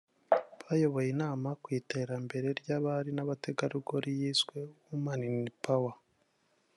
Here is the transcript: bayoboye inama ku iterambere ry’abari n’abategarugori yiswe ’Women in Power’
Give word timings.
bayoboye 0.65 1.07
inama 1.15 1.49
ku 1.61 1.67
iterambere 1.79 2.47
ry’abari 2.59 3.11
n’abategarugori 3.15 4.09
yiswe 4.19 4.57
’Women 4.85 5.21
in 5.29 5.39
Power’ 5.65 5.95